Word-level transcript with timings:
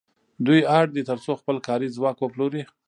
دوی 0.45 0.61
اړ 0.77 0.85
دي 0.95 1.03
تر 1.09 1.17
څو 1.25 1.31
خپل 1.41 1.57
کاري 1.67 1.87
ځواک 1.95 2.17
وپلوري 2.19 2.63